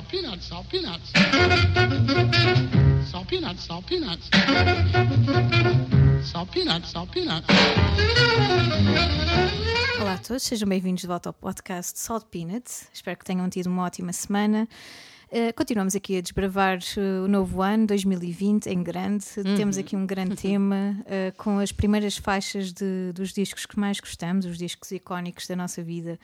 salt 0.00 0.08
peanuts, 0.08 0.46
salt 0.46 0.66
peanuts. 0.70 1.12
Salt 3.10 3.28
peanuts, 3.28 3.64
salt 3.64 3.86
peanuts. 3.86 4.30
Salt 6.24 6.50
peanuts, 6.50 6.90
salt 6.90 7.10
peanuts. 7.12 7.46
Olá 10.00 10.14
a 10.14 10.18
todos, 10.18 10.42
sejam 10.42 10.68
bem-vindos 10.68 11.02
de 11.02 11.06
volta 11.06 11.28
ao 11.28 11.34
podcast 11.34 11.98
Salt 11.98 12.24
Peanuts. 12.30 12.88
Espero 12.94 13.18
que 13.18 13.24
tenham 13.26 13.48
tido 13.50 13.66
uma 13.66 13.82
ótima 13.84 14.12
semana. 14.12 14.66
Uh, 15.30 15.54
continuamos 15.54 15.94
aqui 15.94 16.16
a 16.16 16.20
desbravar 16.22 16.78
uh, 16.96 17.24
o 17.24 17.28
novo 17.28 17.60
ano 17.60 17.86
2020 17.86 18.68
em 18.68 18.82
grande. 18.82 19.26
Uhum. 19.36 19.54
Temos 19.54 19.76
aqui 19.76 19.96
um 19.96 20.06
grande 20.06 20.34
tema 20.40 20.96
uh, 21.00 21.36
com 21.36 21.58
as 21.58 21.72
primeiras 21.72 22.16
faixas 22.16 22.72
de, 22.72 23.12
dos 23.12 23.34
discos 23.34 23.66
que 23.66 23.78
mais 23.78 24.00
gostamos, 24.00 24.46
os 24.46 24.56
discos 24.56 24.90
icónicos 24.92 25.46
da 25.46 25.54
nossa 25.54 25.82
vida. 25.82 26.18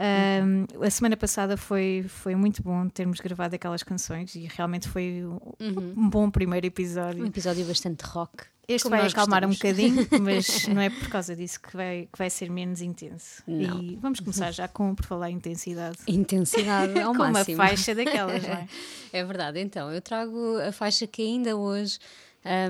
Uhum. 0.00 0.66
Um, 0.78 0.82
a 0.82 0.90
semana 0.90 1.16
passada 1.16 1.56
foi, 1.56 2.06
foi 2.08 2.34
muito 2.34 2.62
bom 2.62 2.88
termos 2.88 3.20
gravado 3.20 3.54
aquelas 3.54 3.82
canções 3.82 4.34
e 4.34 4.48
realmente 4.50 4.88
foi 4.88 5.22
um, 5.60 5.94
um 5.96 6.08
bom 6.08 6.30
primeiro 6.30 6.66
episódio. 6.66 7.22
Um 7.22 7.26
episódio 7.26 7.66
bastante 7.66 8.02
rock. 8.04 8.44
Este 8.66 8.84
como 8.84 8.96
vai 8.96 9.06
acalmar 9.06 9.44
um 9.44 9.48
gostamos. 9.48 9.76
bocadinho, 9.76 10.08
mas 10.22 10.68
não 10.68 10.80
é 10.80 10.88
por 10.88 11.08
causa 11.08 11.34
disso 11.34 11.60
que 11.60 11.76
vai, 11.76 12.08
que 12.10 12.16
vai 12.16 12.30
ser 12.30 12.48
menos 12.48 12.80
intenso. 12.80 13.42
Não. 13.46 13.82
E 13.82 13.96
vamos 13.96 14.20
começar 14.20 14.52
já 14.52 14.68
com, 14.68 14.94
por 14.94 15.04
falar 15.04 15.28
intensidade, 15.30 15.98
Intensidade 16.06 16.98
ao 17.00 17.12
com 17.12 17.18
máximo. 17.18 17.56
uma 17.56 17.66
faixa 17.66 17.94
daquelas, 17.94 18.42
não 18.42 18.50
é? 18.50 18.68
É 19.12 19.24
verdade, 19.24 19.58
então, 19.60 19.90
eu 19.92 20.00
trago 20.00 20.56
a 20.60 20.70
faixa 20.70 21.04
que 21.04 21.20
ainda 21.20 21.56
hoje 21.56 21.98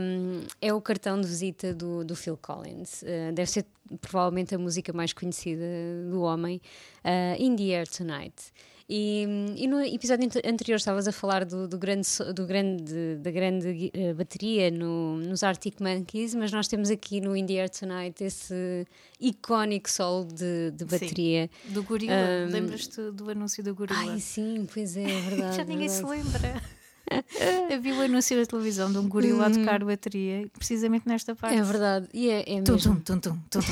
hum, 0.00 0.40
é 0.60 0.72
o 0.72 0.80
cartão 0.80 1.20
de 1.20 1.26
visita 1.28 1.74
do, 1.74 2.02
do 2.02 2.16
Phil 2.16 2.38
Collins. 2.38 3.02
Uh, 3.02 3.32
deve 3.34 3.50
ser 3.50 3.66
provavelmente 4.00 4.54
a 4.54 4.58
música 4.58 4.92
mais 4.92 5.12
conhecida 5.12 5.64
do 6.10 6.22
homem, 6.22 6.60
uh, 7.04 7.40
In 7.42 7.56
the 7.56 7.72
Air 7.72 7.88
Tonight. 7.88 8.52
E, 8.92 9.24
e 9.56 9.68
no 9.68 9.80
episódio 9.80 10.26
ante- 10.26 10.42
anterior 10.44 10.74
estavas 10.74 11.06
a 11.06 11.12
falar 11.12 11.44
do, 11.44 11.68
do 11.68 11.78
grande, 11.78 12.08
do 12.34 12.44
grande, 12.44 13.18
da 13.20 13.30
grande 13.30 13.88
eh, 13.94 14.12
bateria 14.12 14.68
no, 14.68 15.16
nos 15.18 15.44
Arctic 15.44 15.76
Monkeys, 15.80 16.34
mas 16.34 16.50
nós 16.50 16.66
temos 16.66 16.90
aqui 16.90 17.20
no 17.20 17.36
In 17.36 17.46
the 17.46 17.52
Air 17.54 17.70
Tonight 17.70 18.24
esse 18.24 18.84
icónico 19.20 19.88
solo 19.88 20.24
de, 20.24 20.72
de 20.72 20.84
bateria. 20.84 21.48
Do 21.66 21.84
gorila. 21.84 22.12
Um, 22.12 22.52
Lembras-te 22.52 23.12
do 23.12 23.30
anúncio 23.30 23.62
do 23.62 23.72
gorila? 23.76 23.96
Ai, 24.12 24.18
sim, 24.18 24.66
pois 24.74 24.96
é, 24.96 25.04
é 25.04 25.20
verdade. 25.30 25.56
Já 25.58 25.64
ninguém 25.64 25.88
se 25.88 26.02
verdade. 26.04 26.79
lembra. 27.38 27.74
Havia 27.76 27.94
o 27.94 28.00
anúncio 28.02 28.36
da 28.38 28.46
televisão 28.46 28.90
de 28.92 28.98
um 28.98 29.08
gorila 29.08 29.46
a 29.46 29.50
tocar 29.50 29.84
bateria, 29.84 30.46
precisamente 30.56 31.08
nesta 31.08 31.34
parte. 31.34 31.56
É 31.56 31.62
verdade, 31.62 32.08
e 32.14 32.30
é, 32.30 32.40
é 32.40 32.62
Tum, 32.62 32.72
mesmo. 32.74 33.00
tum, 33.00 33.18
tum, 33.18 33.32
tum, 33.32 33.38
tum, 33.50 33.60
tum. 33.60 33.66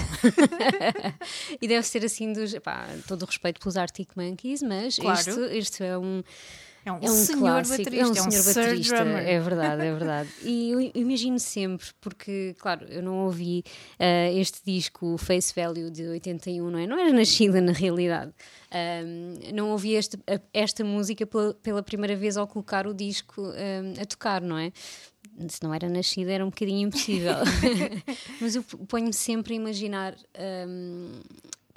E 1.60 1.68
deve 1.68 1.86
ser 1.86 2.04
assim 2.04 2.32
dos. 2.32 2.54
Pá, 2.58 2.86
todo 3.06 3.22
o 3.22 3.26
respeito 3.26 3.60
pelos 3.60 3.76
Arctic 3.76 4.08
Monkeys, 4.16 4.62
mas 4.62 4.96
Claro. 4.96 5.18
isto, 5.18 5.40
isto 5.52 5.82
é 5.84 5.96
um. 5.98 6.22
É 6.88 6.92
um, 6.92 6.98
É 7.02 7.10
um 7.10 7.14
senhor 7.14 7.38
clássico, 7.40 7.78
baterista, 7.84 8.18
é 8.18 8.22
um 8.22 8.30
senhor 8.30 8.42
Sir 8.42 8.54
baterista, 8.54 8.94
drummer. 9.04 9.28
é 9.28 9.38
verdade, 9.40 9.82
é 9.82 9.92
verdade. 9.94 10.30
E 10.42 10.70
eu 10.70 10.80
imagino 10.94 11.38
sempre, 11.38 11.86
porque, 12.00 12.54
claro, 12.58 12.86
eu 12.88 13.02
não 13.02 13.24
ouvi 13.26 13.62
eh, 13.98 14.32
este 14.34 14.60
disco, 14.64 15.14
o 15.14 15.18
Face 15.18 15.52
Value 15.54 15.90
de 15.90 16.02
81, 16.08 16.70
não 16.70 16.78
é? 16.78 16.86
Não 16.86 16.98
era 16.98 17.12
nascida 17.12 17.60
na 17.60 17.72
realidade. 17.72 18.32
Ahm, 18.72 19.52
não 19.54 19.70
ouvi 19.70 19.92
este- 19.94 20.18
esta 20.52 20.82
música 20.84 21.26
pela, 21.26 21.54
pela 21.54 21.82
primeira 21.82 22.16
vez 22.16 22.36
ao 22.36 22.46
colocar 22.46 22.86
o 22.86 22.94
disco 22.94 23.42
ahm, 23.42 24.00
a 24.00 24.04
tocar, 24.06 24.40
não 24.40 24.56
é? 24.58 24.72
Se 25.48 25.62
não 25.62 25.72
era 25.72 25.88
nascida, 25.88 26.32
era 26.32 26.44
um 26.44 26.48
bocadinho 26.50 26.88
impossível. 26.88 27.34
Mas 28.40 28.56
eu 28.56 28.62
ponho-me 28.62 29.12
sempre 29.12 29.52
a 29.54 29.56
imaginar. 29.56 30.14
ahm, 30.36 31.20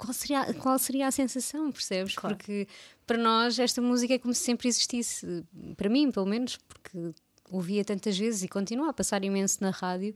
qual 0.02 0.12
seria, 0.12 0.54
qual 0.54 0.78
seria 0.78 1.06
a 1.06 1.10
sensação, 1.10 1.70
percebes? 1.70 2.14
Claro. 2.16 2.36
Porque 2.36 2.66
para 3.06 3.16
nós 3.16 3.58
esta 3.58 3.80
música 3.80 4.14
é 4.14 4.18
como 4.18 4.34
se 4.34 4.40
sempre 4.40 4.68
existisse, 4.68 5.44
para 5.76 5.88
mim, 5.88 6.10
pelo 6.10 6.26
menos, 6.26 6.56
porque 6.56 7.12
ouvia 7.50 7.84
tantas 7.84 8.18
vezes 8.18 8.42
e 8.42 8.48
continua 8.48 8.90
a 8.90 8.92
passar 8.92 9.22
imenso 9.22 9.58
na 9.60 9.70
rádio, 9.70 10.14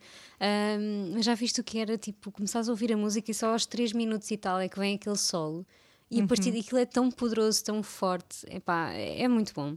mas 1.12 1.24
já 1.24 1.34
viste 1.34 1.60
o 1.60 1.64
que 1.64 1.78
era, 1.78 1.96
tipo, 1.98 2.32
começares 2.32 2.68
a 2.68 2.72
ouvir 2.72 2.92
a 2.92 2.96
música 2.96 3.30
e 3.30 3.34
só 3.34 3.52
aos 3.52 3.66
3 3.66 3.92
minutos 3.92 4.30
e 4.30 4.36
tal 4.36 4.58
é 4.58 4.68
que 4.68 4.78
vem 4.78 4.94
aquele 4.94 5.18
solo, 5.18 5.66
e 6.10 6.20
a 6.20 6.26
partir 6.26 6.50
daquilo 6.50 6.78
é 6.78 6.86
tão 6.86 7.10
poderoso, 7.10 7.62
tão 7.62 7.82
forte, 7.82 8.46
epá, 8.48 8.90
é, 8.92 9.22
é 9.22 9.28
muito 9.28 9.52
bom. 9.52 9.76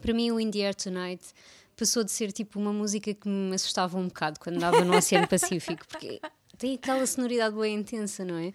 Para 0.00 0.12
mim, 0.12 0.30
o 0.32 0.40
In 0.40 0.50
the 0.50 0.66
Air 0.66 0.74
Tonight 0.74 1.24
passou 1.76 2.02
de 2.02 2.10
ser 2.10 2.32
tipo 2.32 2.58
uma 2.58 2.72
música 2.72 3.14
que 3.14 3.28
me 3.28 3.54
assustava 3.54 3.96
um 3.96 4.08
bocado 4.08 4.40
quando 4.40 4.56
andava 4.56 4.84
no 4.84 4.96
Oceano 4.96 5.28
Pacífico, 5.28 5.86
porque 5.86 6.20
tem 6.58 6.74
aquela 6.74 7.06
sonoridade 7.06 7.56
bem 7.56 7.76
intensa, 7.76 8.24
não 8.24 8.36
é? 8.36 8.52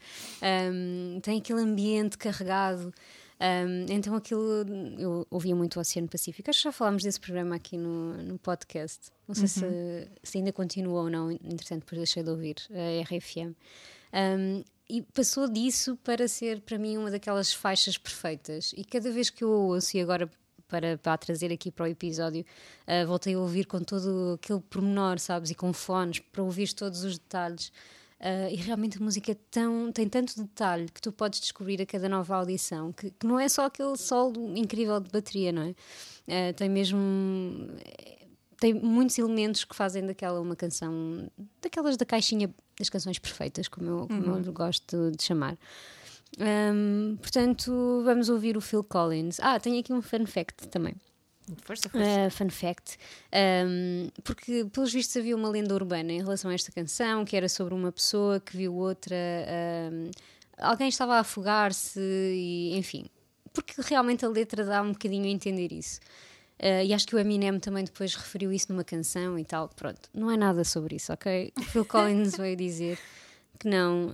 Um, 0.72 1.20
tem 1.22 1.40
aquele 1.40 1.62
ambiente 1.62 2.18
carregado. 2.18 2.94
Um, 3.42 3.86
então 3.94 4.16
aquilo 4.16 4.66
eu 4.98 5.26
ouvia 5.32 5.56
muito 5.56 5.78
o 5.78 5.80
Oceano 5.80 6.10
Pacífico. 6.10 6.50
Acho 6.50 6.60
que 6.60 6.64
já 6.64 6.72
falámos 6.72 7.04
desse 7.04 7.20
programa 7.20 7.56
aqui 7.56 7.78
no, 7.78 8.14
no 8.24 8.38
podcast. 8.38 9.12
Não 9.28 9.36
sei 9.36 9.48
se, 9.48 10.08
se 10.24 10.38
ainda 10.38 10.52
continua 10.52 11.04
ou 11.04 11.10
não, 11.10 11.32
entretanto, 11.32 11.82
depois 11.82 12.00
deixei 12.00 12.24
de 12.24 12.30
ouvir 12.30 12.56
a 12.72 13.04
RFM. 13.04 13.56
Um, 14.14 14.64
e 14.90 15.04
passou 15.04 15.48
disso 15.48 15.96
para 16.04 16.28
ser 16.28 16.62
para 16.62 16.78
mim 16.80 16.98
uma 16.98 17.12
daquelas 17.12 17.54
faixas 17.54 17.98
perfeitas. 17.98 18.74
E 18.76 18.84
cada 18.84 19.12
vez 19.12 19.30
que 19.30 19.44
eu 19.44 19.52
ouço, 19.52 19.96
e 19.96 20.02
agora 20.02 20.30
para, 20.70 20.98
para 20.98 21.18
trazer 21.18 21.52
aqui 21.52 21.72
para 21.72 21.86
o 21.86 21.88
episódio, 21.88 22.46
ah, 22.88 23.06
voltei 23.06 23.34
a 23.34 23.40
ouvir 23.40 23.66
com 23.66 23.82
todo 23.82 24.40
aquele 24.42 24.62
pormenor, 24.62 25.20
sabes? 25.20 25.50
E 25.50 25.56
com 25.56 25.74
fones, 25.74 26.20
para 26.20 26.44
ouvir 26.44 26.72
todos 26.74 27.04
os 27.04 27.18
detalhes. 27.18 27.72
Ah, 28.20 28.50
e 28.50 28.56
realmente 28.56 28.98
a 28.98 29.02
música 29.02 29.32
é 29.32 29.38
tão, 29.50 29.92
tem 29.92 30.08
tanto 30.08 30.40
detalhe 30.42 30.88
que 30.90 31.02
tu 31.02 31.12
podes 31.12 31.40
descobrir 31.40 31.82
a 31.82 31.86
cada 31.86 32.08
nova 32.08 32.36
audição, 32.36 32.92
que, 32.94 33.12
que 33.12 33.26
não 33.26 33.40
é 33.40 33.50
só 33.50 33.66
aquele 33.66 33.98
solo 33.98 34.58
incrível 34.58 35.00
de 35.00 35.10
bateria, 35.10 35.52
não 35.52 35.64
é? 35.64 35.76
Ah, 36.28 36.54
tem 36.54 36.70
mesmo 36.70 37.00
tem 38.60 38.74
muitos 38.74 39.18
elementos 39.18 39.64
que 39.64 39.76
fazem 39.76 40.06
daquela 40.06 40.40
uma 40.42 40.56
canção, 40.56 41.30
daquelas 41.62 41.96
da 41.96 42.06
caixinha 42.06 42.54
das 42.78 42.90
canções 42.90 43.18
perfeitas, 43.18 43.68
como 43.68 43.90
eu, 43.90 44.08
como 44.08 44.38
eu 44.46 44.54
gosto 44.54 45.12
de 45.12 45.24
chamar. 45.24 45.58
Hum, 46.38 47.18
portanto, 47.22 48.02
vamos 48.04 48.30
ouvir 48.30 48.56
o 48.58 48.62
Phil 48.62 48.84
Collins. 48.84 49.40
Ah, 49.42 49.60
tenho 49.60 49.80
aqui 49.80 49.92
um 49.92 50.02
fun 50.02 50.26
fact 50.26 50.68
também. 50.68 50.96
Força, 51.64 51.90
força. 51.90 52.28
Uh, 52.28 52.30
fun 52.30 52.50
fact, 52.50 52.98
um, 53.66 54.10
porque 54.24 54.66
pelos 54.66 54.94
vistos 54.94 55.18
havia 55.18 55.36
uma 55.36 55.50
lenda 55.50 55.74
urbana 55.74 56.12
em 56.12 56.20
relação 56.20 56.52
a 56.52 56.54
esta 56.54 56.72
canção 56.72 57.26
que 57.26 57.36
era 57.36 57.50
sobre 57.50 57.74
uma 57.74 57.92
pessoa 57.92 58.40
que 58.40 58.56
viu 58.56 58.76
outra, 58.76 59.16
um, 59.92 60.12
alguém 60.60 60.88
estava 60.90 61.16
a 61.16 61.20
afogar-se 61.20 62.00
e 62.00 62.78
enfim, 62.78 63.08
porque 63.52 63.74
realmente 63.82 64.24
a 64.24 64.30
letra 64.30 64.64
dá 64.64 64.82
um 64.82 64.92
bocadinho 64.92 65.26
a 65.26 65.30
entender 65.30 65.72
isso. 65.72 66.00
Uh, 66.60 66.84
e 66.86 66.94
acho 66.94 67.08
que 67.08 67.16
o 67.16 67.20
Eminem 67.20 67.58
também 67.58 67.86
depois 67.86 68.14
referiu 68.16 68.52
isso 68.52 68.72
numa 68.72 68.84
canção 68.84 69.40
e 69.40 69.46
tal. 69.46 69.70
Pronto, 69.70 70.10
não 70.14 70.30
é 70.30 70.36
nada 70.36 70.64
sobre 70.64 70.98
isso, 70.98 71.12
ok? 71.14 71.54
O 71.58 71.64
Phil 71.64 71.86
Collins 71.88 72.36
veio 72.36 72.56
dizer 72.56 73.00
que 73.60 73.68
não, 73.68 74.08
uh, 74.08 74.12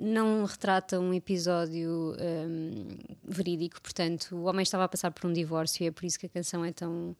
não 0.00 0.44
retrata 0.46 0.98
um 0.98 1.12
episódio 1.12 2.16
um, 2.18 2.86
verídico. 3.22 3.80
Portanto, 3.82 4.34
o 4.34 4.44
homem 4.44 4.62
estava 4.62 4.84
a 4.84 4.88
passar 4.88 5.10
por 5.10 5.28
um 5.28 5.32
divórcio 5.32 5.84
e 5.84 5.88
é 5.88 5.90
por 5.90 6.04
isso 6.06 6.18
que 6.18 6.24
a 6.24 6.28
canção 6.30 6.64
é 6.64 6.72
tão. 6.72 7.14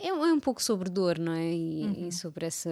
É, 0.00 0.12
um- 0.12 0.24
é 0.24 0.32
um 0.32 0.40
pouco 0.40 0.62
sobre 0.62 0.88
dor, 0.88 1.18
não 1.18 1.32
é? 1.34 1.52
E, 1.52 2.08
e 2.08 2.12
sobre 2.12 2.46
essa, 2.46 2.70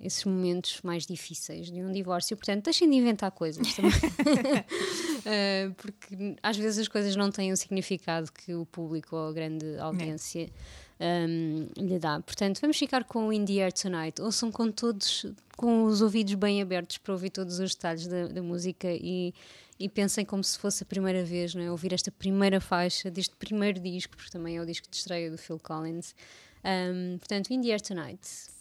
esses 0.00 0.24
momentos 0.24 0.80
mais 0.82 1.06
difíceis 1.06 1.70
de 1.70 1.80
um 1.82 1.92
divórcio. 1.92 2.36
Portanto, 2.36 2.64
deixem 2.64 2.90
de 2.90 2.96
inventar 2.96 3.30
coisas 3.30 3.74
também. 3.74 3.92
Uh, 3.92 5.74
porque 5.76 6.36
às 6.42 6.56
vezes 6.56 6.80
as 6.80 6.88
coisas 6.88 7.14
não 7.14 7.30
têm 7.30 7.52
o 7.52 7.56
significado 7.56 8.32
que 8.32 8.54
o 8.54 8.66
público 8.66 9.14
ou 9.14 9.28
a 9.28 9.32
grande 9.32 9.78
audiência 9.78 10.50
um, 11.00 11.68
lhe 11.76 11.98
dá. 11.98 12.20
Portanto, 12.20 12.60
vamos 12.60 12.78
ficar 12.78 13.04
com 13.04 13.28
o 13.28 13.32
In 13.32 13.44
the 13.44 13.62
Air 13.62 13.72
Tonight. 13.72 14.20
Ouçam 14.20 14.50
com 14.50 14.70
todos, 14.70 15.26
com 15.56 15.84
os 15.84 16.00
ouvidos 16.00 16.34
bem 16.34 16.62
abertos 16.62 16.98
para 16.98 17.12
ouvir 17.12 17.30
todos 17.30 17.58
os 17.58 17.74
detalhes 17.74 18.06
da, 18.06 18.28
da 18.28 18.42
música 18.42 18.88
e, 18.90 19.34
e 19.78 19.88
pensem 19.88 20.24
como 20.24 20.42
se 20.42 20.58
fosse 20.58 20.82
a 20.82 20.86
primeira 20.86 21.24
vez, 21.24 21.54
não 21.54 21.62
é? 21.62 21.70
Ouvir 21.70 21.92
esta 21.92 22.10
primeira 22.10 22.60
faixa 22.60 23.10
deste 23.10 23.36
primeiro 23.36 23.78
disco, 23.80 24.16
porque 24.16 24.30
também 24.30 24.56
é 24.56 24.60
o 24.60 24.66
disco 24.66 24.88
de 24.90 24.96
estreia 24.96 25.30
do 25.30 25.36
Phil 25.38 25.58
Collins. 25.58 26.14
Um, 26.64 27.18
portanto, 27.18 27.50
In 27.50 27.60
the 27.60 27.70
Air 27.70 27.80
Tonight. 27.80 28.55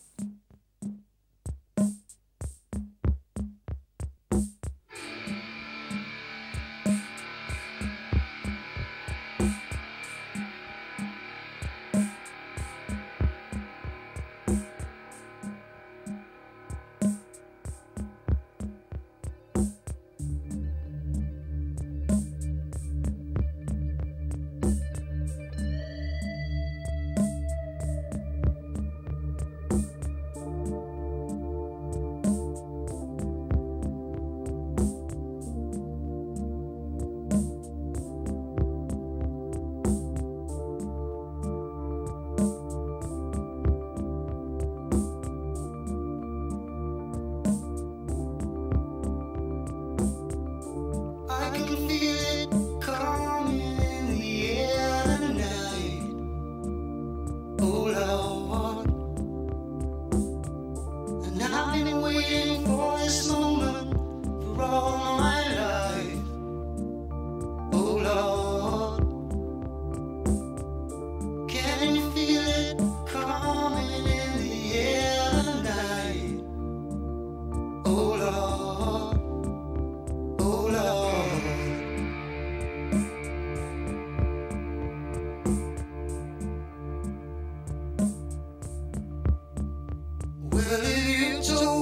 So 91.46 91.75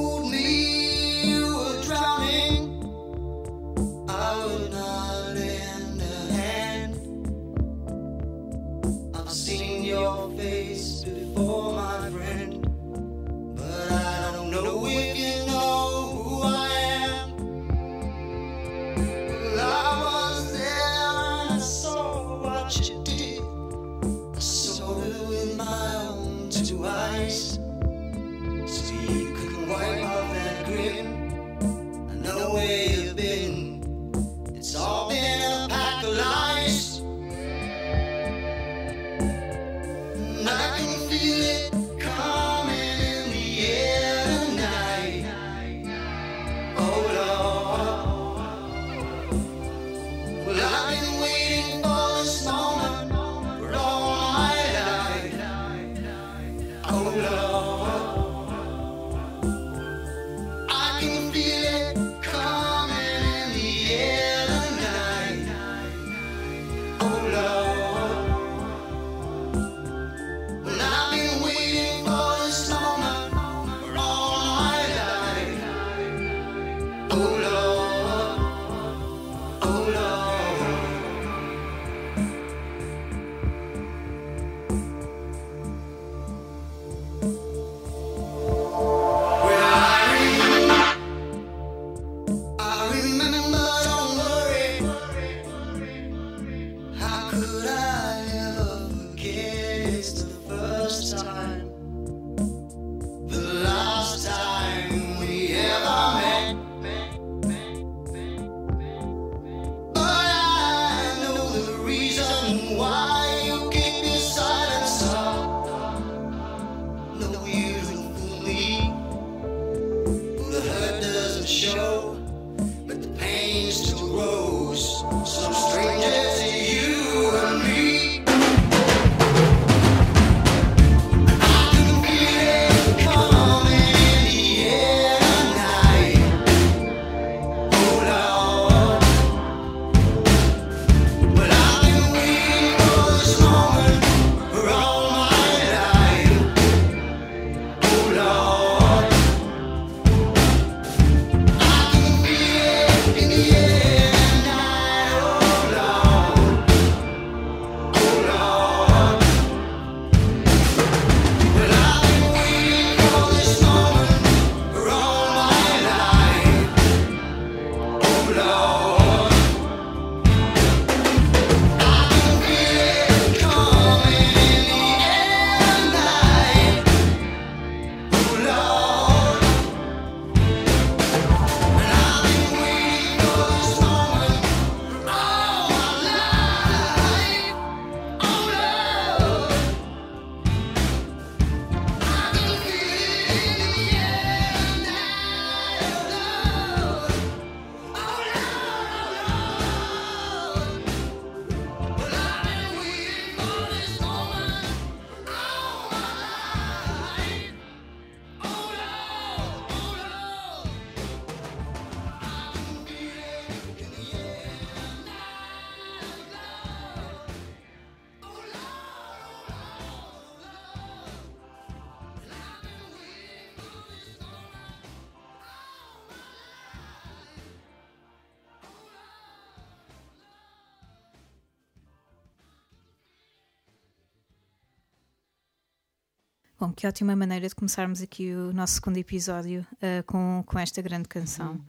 Bom, 236.64 236.72
que 236.72 236.88
ótima 236.88 237.14
maneira 237.14 237.50
de 237.50 237.54
começarmos 237.54 238.02
aqui 238.02 238.32
o 238.32 238.54
nosso 238.54 238.76
segundo 238.76 238.96
episódio 238.96 239.68
uh, 239.74 240.02
com, 240.06 240.42
com 240.48 240.58
esta 240.58 240.82
grande 240.82 241.10
canção. 241.10 241.60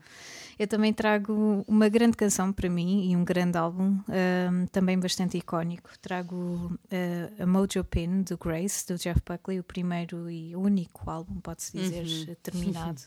Eu 0.57 0.65
também 0.69 0.93
trago 0.93 1.65
uma 1.67 1.89
grande 1.89 2.15
canção 2.15 2.53
para 2.53 2.69
mim 2.69 3.11
e 3.11 3.13
um 3.13 3.25
grande 3.25 3.57
álbum, 3.57 3.99
um, 4.07 4.65
também 4.67 4.97
bastante 4.97 5.37
icónico. 5.37 5.89
Trago 6.01 6.35
uh, 6.35 7.43
a 7.43 7.45
Mojo 7.45 7.83
Pin 7.83 8.21
do 8.21 8.37
Grace, 8.37 8.87
do 8.87 8.95
Jeff 8.95 9.19
Buckley, 9.29 9.59
o 9.59 9.65
primeiro 9.65 10.29
e 10.29 10.55
único 10.55 11.09
álbum, 11.09 11.41
pode-se 11.41 11.77
dizer, 11.77 12.37
terminado. 12.41 13.01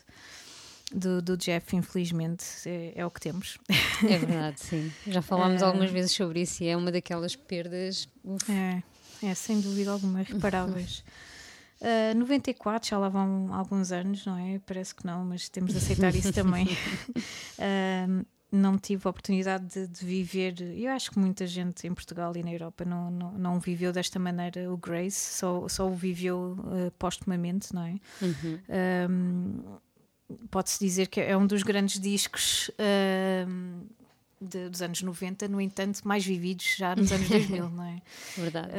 Do, 0.93 1.23
do 1.23 1.35
Jeff, 1.35 1.75
infelizmente, 1.75 2.45
é, 2.67 2.93
é 2.97 3.03
o 3.03 3.09
que 3.09 3.19
temos. 3.19 3.57
É 4.07 4.15
verdade, 4.19 4.61
sim. 4.61 4.91
Já 5.07 5.23
falámos 5.23 5.63
algumas 5.63 5.89
vezes 5.89 6.11
sobre 6.11 6.41
isso 6.41 6.63
e 6.63 6.67
é 6.67 6.77
uma 6.77 6.91
daquelas 6.91 7.35
perdas. 7.35 8.07
uf, 8.23 8.45
É, 8.51 8.83
é 9.23 9.33
sem 9.33 9.59
dúvida 9.59 9.89
alguma, 9.89 10.21
reparáveis. 10.21 11.03
Uh, 11.81 12.17
94, 12.17 12.89
já 12.89 12.97
lá 12.97 13.07
vão 13.07 13.53
alguns 13.53 13.91
anos, 13.91 14.25
não 14.25 14.37
é? 14.37 14.59
Parece 14.65 14.93
que 14.93 15.05
não, 15.05 15.23
mas 15.23 15.47
temos 15.47 15.71
de 15.71 15.77
aceitar 15.77 16.13
isso 16.13 16.33
também. 16.33 16.67
Uh, 16.67 18.25
não 18.51 18.77
tive 18.77 19.07
a 19.07 19.09
oportunidade 19.11 19.65
de, 19.65 19.87
de 19.87 20.05
viver, 20.05 20.59
eu 20.75 20.91
acho 20.91 21.11
que 21.11 21.19
muita 21.19 21.45
gente 21.45 21.87
em 21.87 21.93
Portugal 21.93 22.35
e 22.35 22.43
na 22.43 22.51
Europa 22.51 22.83
não, 22.83 23.11
não, 23.11 23.31
não 23.33 23.59
viveu 23.59 23.93
desta 23.93 24.17
maneira 24.17 24.71
o 24.71 24.77
Grace, 24.77 25.37
só, 25.37 25.67
só 25.67 25.87
o 25.87 25.95
viveu 25.95 26.57
uh, 26.59 26.91
postumamente, 26.97 27.73
não 27.73 27.83
é? 27.83 27.95
Um, 29.09 29.77
Pode-se 30.51 30.77
dizer 30.79 31.07
que 31.07 31.19
é 31.19 31.35
um 31.35 31.47
dos 31.47 31.63
grandes 31.63 31.99
discos 31.99 32.69
um, 33.47 33.81
de- 34.41 34.69
dos 34.69 34.81
anos 34.81 35.01
90, 35.01 35.47
no 35.47 35.59
entanto, 35.59 36.01
mais 36.07 36.25
vividos 36.25 36.75
já 36.77 36.95
nos 36.95 37.11
anos 37.11 37.27
2000, 37.29 37.69
não 37.71 37.83
é? 37.83 38.01
Verdade. 38.37 38.71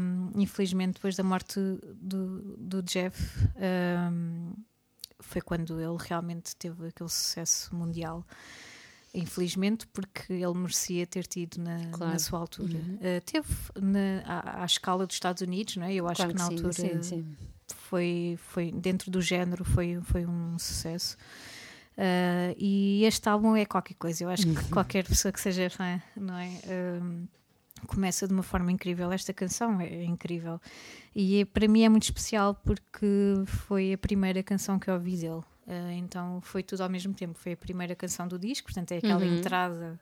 Um, 0.00 0.30
infelizmente, 0.40 0.94
depois 0.94 1.16
da 1.16 1.22
morte 1.22 1.58
do, 2.00 2.56
do 2.56 2.82
Jeff, 2.82 3.20
um, 4.12 4.52
foi 5.20 5.40
quando 5.40 5.80
ele 5.80 5.96
realmente 5.98 6.54
teve 6.56 6.88
aquele 6.88 7.08
sucesso 7.10 7.74
mundial. 7.74 8.24
Infelizmente, 9.14 9.86
porque 9.88 10.32
ele 10.32 10.54
merecia 10.54 11.06
ter 11.06 11.26
tido 11.26 11.56
na, 11.58 11.78
Claro. 11.90 12.12
na 12.12 12.18
sua 12.18 12.38
altura. 12.40 12.76
Uh, 12.78 13.20
teve 13.24 13.48
na, 13.80 14.22
à, 14.26 14.62
à 14.62 14.64
escala 14.66 15.06
dos 15.06 15.16
Estados 15.16 15.40
Unidos, 15.42 15.76
não 15.76 15.86
é? 15.86 15.94
Eu 15.94 16.06
acho 16.06 16.16
Claro 16.16 16.32
que 16.34 16.38
na 16.38 16.46
sim, 16.46 16.54
altura 16.54 16.72
sim, 16.74 17.02
sim. 17.02 17.36
foi, 17.74 18.38
foi 18.38 18.70
dentro 18.70 19.10
do 19.10 19.20
género 19.22 19.64
foi, 19.64 19.98
foi 20.04 20.26
um 20.26 20.58
sucesso. 20.58 21.16
Uh, 21.98 22.54
e 22.56 23.04
este 23.04 23.28
álbum 23.28 23.56
é 23.56 23.64
qualquer 23.66 23.94
coisa. 23.94 24.22
Eu 24.22 24.28
acho 24.30 24.46
que 24.46 24.64
qualquer 24.70 25.04
pessoa 25.04 25.32
que 25.32 25.40
seja 25.40 25.68
fã, 25.68 26.00
não 26.16 26.38
é? 26.38 26.48
Um, 27.02 27.26
começa 27.88 28.26
de 28.28 28.32
uma 28.32 28.44
forma 28.44 28.70
incrível. 28.70 29.10
Esta 29.10 29.32
canção 29.32 29.80
é 29.80 30.04
incrível 30.04 30.60
e 31.14 31.40
é- 31.40 31.44
para 31.44 31.66
mim 31.66 31.82
é 31.82 31.88
muito 31.88 32.04
especial 32.04 32.54
porque 32.54 33.06
foi 33.46 33.92
a 33.92 33.98
primeira 33.98 34.42
canção 34.44 34.78
que 34.78 34.88
eu 34.88 34.94
ouvi 34.94 35.16
dele. 35.16 35.42
Uh, 35.66 35.90
então 35.96 36.40
foi 36.40 36.62
tudo 36.62 36.82
ao 36.84 36.88
mesmo 36.88 37.12
tempo. 37.12 37.36
Foi 37.36 37.52
a 37.52 37.56
primeira 37.56 37.96
canção 37.96 38.28
do 38.28 38.38
disco, 38.38 38.66
portanto 38.68 38.92
é 38.92 38.98
aquela 38.98 39.26
entrada 39.26 39.98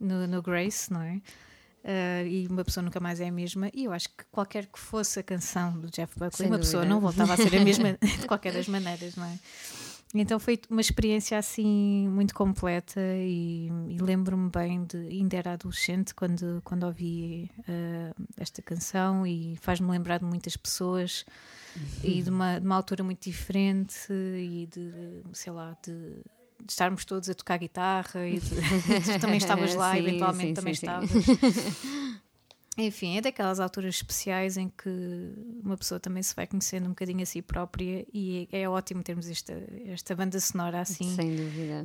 no, 0.00 0.26
no 0.26 0.42
Grace, 0.42 0.92
não 0.92 1.02
é? 1.02 1.20
Uh, 1.84 2.26
e 2.26 2.46
uma 2.48 2.64
pessoa 2.64 2.82
nunca 2.82 2.98
mais 3.00 3.20
é 3.20 3.28
a 3.28 3.32
mesma. 3.32 3.70
E 3.72 3.84
eu 3.84 3.92
acho 3.92 4.08
que 4.08 4.24
qualquer 4.30 4.66
que 4.66 4.78
fosse 4.78 5.20
a 5.20 5.22
canção 5.22 5.78
do 5.78 5.88
Jeff 5.88 6.12
Buckley, 6.14 6.32
Sem 6.36 6.46
uma 6.48 6.58
pessoa 6.58 6.82
dúvida. 6.82 6.94
não 6.94 7.00
voltava 7.00 7.34
a 7.34 7.36
ser 7.36 7.56
a 7.56 7.64
mesma 7.64 7.92
de 8.02 8.26
qualquer 8.26 8.52
das 8.52 8.66
maneiras, 8.68 9.14
não 9.16 9.24
é? 9.24 9.38
Então 10.14 10.38
foi 10.38 10.60
uma 10.68 10.80
experiência 10.80 11.38
assim 11.38 12.06
muito 12.08 12.34
completa 12.34 13.00
e, 13.00 13.68
e 13.88 13.98
lembro-me 13.98 14.50
bem 14.50 14.84
de 14.84 14.98
ainda 14.98 15.36
era 15.36 15.52
adolescente 15.54 16.14
quando, 16.14 16.60
quando 16.64 16.84
ouvi 16.84 17.50
uh, 17.60 18.22
esta 18.36 18.60
canção 18.60 19.26
e 19.26 19.56
faz-me 19.56 19.90
lembrar 19.90 20.18
de 20.18 20.24
muitas 20.26 20.54
pessoas 20.54 21.24
e 22.04 22.22
de 22.22 22.28
uma, 22.28 22.58
de 22.58 22.66
uma 22.66 22.76
altura 22.76 23.02
muito 23.02 23.22
diferente 23.22 24.12
e 24.12 24.68
de, 24.70 25.22
sei 25.32 25.50
lá, 25.50 25.74
de, 25.82 25.92
de 26.62 26.70
estarmos 26.70 27.06
todos 27.06 27.30
a 27.30 27.34
tocar 27.34 27.56
guitarra 27.56 28.28
e 28.28 28.38
de, 28.38 28.50
também 29.18 29.38
estavas 29.38 29.74
lá, 29.74 29.92
Sim, 29.92 29.98
eventualmente 29.98 30.48
sim, 30.48 30.54
também 30.54 30.74
sim. 30.74 30.86
estavas. 30.86 31.10
Enfim, 32.78 33.18
é 33.18 33.20
daquelas 33.20 33.60
alturas 33.60 33.96
especiais 33.96 34.56
em 34.56 34.68
que 34.68 34.88
uma 35.62 35.76
pessoa 35.76 36.00
também 36.00 36.22
se 36.22 36.34
vai 36.34 36.46
conhecendo 36.46 36.86
um 36.86 36.90
bocadinho 36.90 37.22
a 37.22 37.26
si 37.26 37.42
própria 37.42 38.06
e 38.12 38.48
é, 38.50 38.62
é 38.62 38.68
ótimo 38.68 39.02
termos 39.02 39.28
esta, 39.28 39.52
esta 39.86 40.14
banda 40.16 40.40
sonora 40.40 40.80
assim 40.80 41.14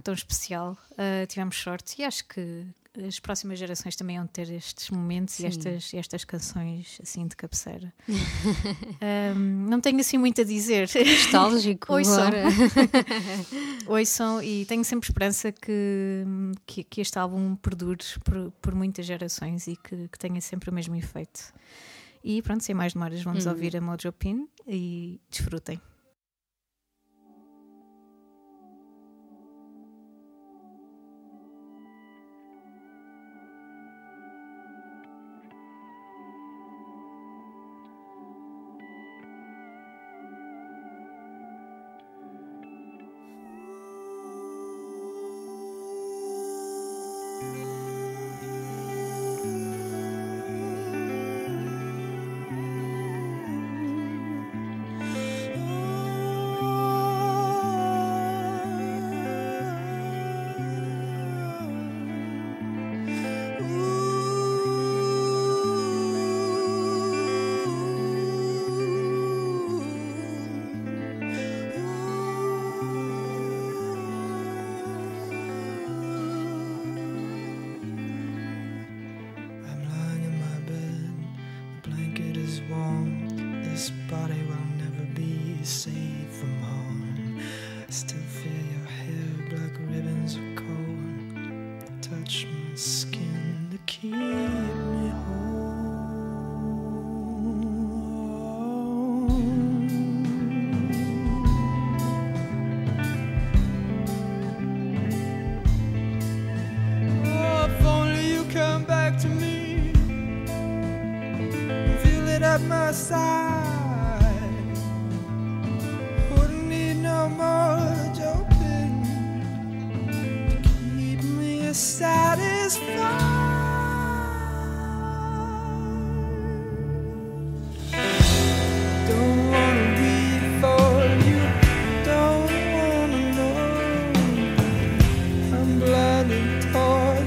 tão 0.02 0.14
especial. 0.14 0.78
Uh, 0.92 1.28
tivemos 1.28 1.58
sorte 1.58 2.02
e 2.02 2.06
acho 2.06 2.26
que 2.28 2.66
as 3.06 3.20
próximas 3.20 3.60
gerações 3.60 3.96
também 3.96 4.18
vão 4.18 4.26
ter 4.28 4.50
estes 4.52 4.90
momentos 4.90 5.36
Sim. 5.36 5.44
e 5.44 5.46
estas, 5.48 5.94
estas 5.94 6.24
canções 6.26 7.00
assim 7.02 7.28
de 7.28 7.36
cabeceira. 7.36 7.94
Ahm, 9.02 9.68
não 9.70 9.80
tenho 9.82 10.00
assim 10.00 10.18
muito 10.18 10.42
a 10.42 10.44
dizer. 10.44 10.90
Nostálgico 11.06 11.94
Ouçam. 11.94 12.32
Ouçam 13.88 14.42
e 14.42 14.66
tenho 14.66 14.84
sempre 14.84 15.08
esperança 15.10 15.52
que, 15.52 16.24
que, 16.66 16.84
que 16.84 17.02
este 17.02 17.18
álbum 17.20 17.56
perdure 17.56 18.04
por, 18.24 18.52
por 18.62 18.76
muitas 18.76 19.06
gerações 19.06 19.68
e 19.68 19.76
que, 19.76 20.08
que 20.08 20.18
tenha 20.20 20.42
sempre 20.42 20.70
o 20.70 20.74
mesmo 20.74 20.96
efeito. 20.96 21.54
E 22.24 22.42
pronto, 22.42 22.64
sem 22.64 22.76
mais 22.76 22.94
demoras, 22.94 23.22
vamos 23.22 23.46
Hum. 23.46 23.50
ouvir 23.50 23.78
a 23.78 23.82
Mojo 23.82 24.12
Pin 24.12 24.48
e 24.68 25.22
desfrutem. 25.30 25.80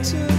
to 0.03 0.30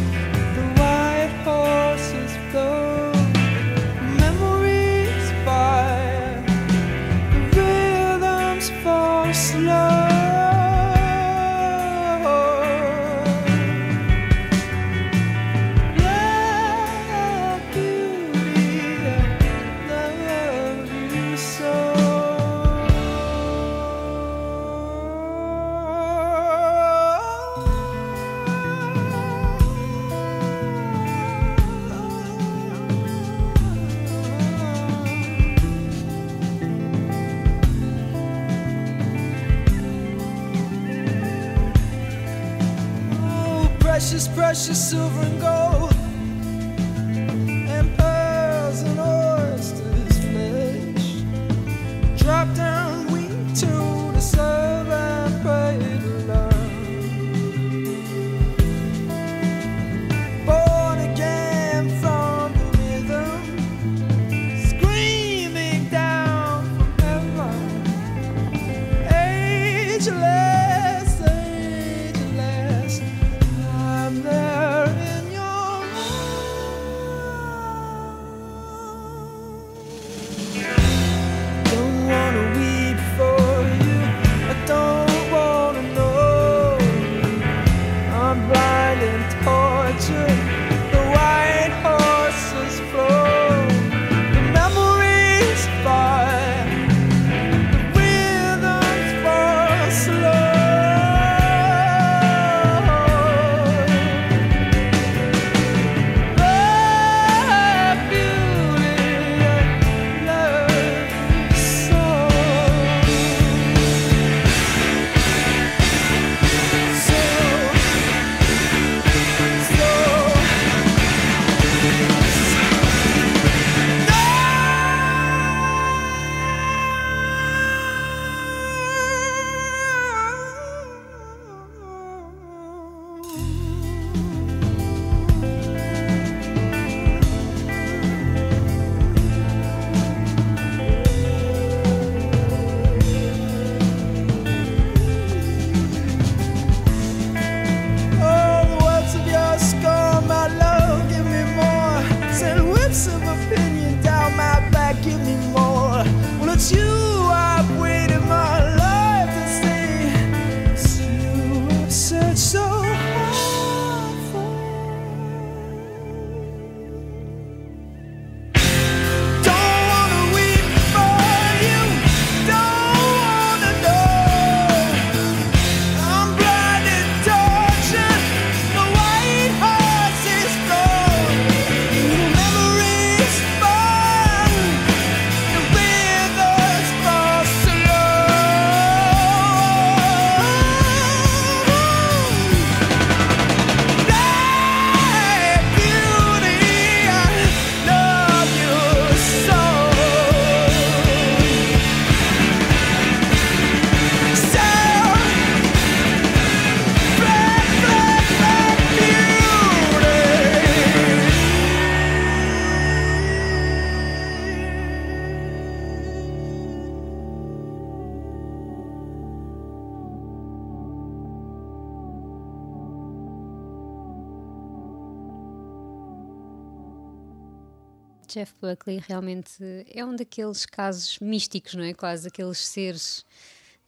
Buckley 228.62 229.02
realmente 229.08 229.52
é 229.90 230.06
um 230.06 230.16
daqueles 230.16 230.66
casos 230.66 231.20
místicos, 231.20 231.74
não 231.74 231.84
é? 231.84 231.94
Quase 231.94 232.28
aqueles 232.28 232.60
seres 232.60 233.26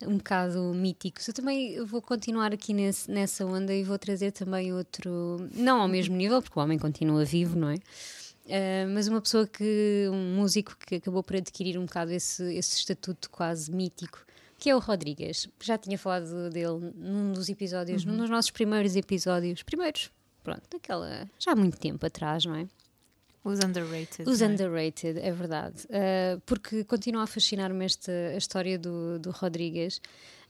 um 0.07 0.17
bocado 0.17 0.59
míticos. 0.73 1.27
Eu 1.27 1.33
também 1.33 1.83
vou 1.85 2.01
continuar 2.01 2.53
aqui 2.53 2.73
nesse, 2.73 3.09
nessa 3.09 3.45
onda 3.45 3.73
e 3.73 3.83
vou 3.83 3.97
trazer 3.97 4.31
também 4.31 4.73
outro, 4.73 5.47
não 5.53 5.81
ao 5.81 5.87
mesmo 5.87 6.15
nível, 6.15 6.41
porque 6.41 6.59
o 6.59 6.61
homem 6.61 6.77
continua 6.77 7.23
vivo, 7.25 7.57
não 7.57 7.69
é? 7.69 7.75
Uh, 7.75 8.89
mas 8.93 9.07
uma 9.07 9.21
pessoa 9.21 9.47
que, 9.47 10.07
um 10.11 10.35
músico 10.35 10.75
que 10.85 10.95
acabou 10.95 11.23
por 11.23 11.37
adquirir 11.37 11.77
um 11.77 11.85
bocado 11.85 12.11
esse, 12.11 12.43
esse 12.55 12.77
estatuto 12.77 13.29
quase 13.29 13.71
mítico, 13.71 14.25
que 14.57 14.69
é 14.69 14.75
o 14.75 14.79
Rodrigues. 14.79 15.47
Já 15.61 15.77
tinha 15.77 15.97
falado 15.97 16.49
dele 16.49 16.91
num 16.95 17.31
dos 17.31 17.47
episódios, 17.47 18.03
num 18.03 18.17
dos 18.17 18.29
nossos 18.29 18.51
primeiros 18.51 18.95
episódios, 18.95 19.63
primeiros, 19.63 20.11
pronto, 20.43 20.63
daquela, 20.69 21.29
já 21.39 21.51
há 21.53 21.55
muito 21.55 21.77
tempo 21.77 22.05
atrás, 22.05 22.45
não 22.45 22.55
é? 22.55 22.67
Os 23.43 23.59
underrated. 23.59 24.29
Os 24.29 24.41
é? 24.41 24.47
underrated, 24.47 25.19
é 25.19 25.31
verdade. 25.31 25.83
Uh, 25.85 26.39
porque 26.45 26.83
continua 26.85 27.23
a 27.23 27.27
fascinar-me 27.27 27.83
esta 27.83 28.11
a 28.11 28.37
história 28.37 28.79
do, 28.79 29.19
do 29.19 29.31
Rodrigues. 29.31 29.99